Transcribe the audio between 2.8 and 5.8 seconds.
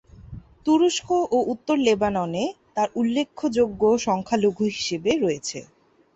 উল্লেখযোগ্য সংখ্যালঘু হিসেবে রয়েছে।